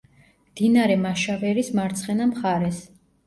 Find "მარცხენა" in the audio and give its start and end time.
1.81-2.29